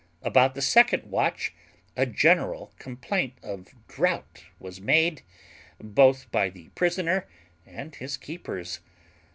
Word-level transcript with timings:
About 0.23 0.55
the 0.55 0.63
second 0.63 1.03
watch 1.11 1.53
a 1.95 2.07
general 2.07 2.73
complaint 2.79 3.33
of 3.43 3.87
drought 3.87 4.45
was 4.57 4.81
made, 4.81 5.21
both 5.79 6.31
by 6.31 6.49
the 6.49 6.69
prisoner 6.69 7.27
and 7.67 7.93
his 7.93 8.17
keepers. 8.17 8.79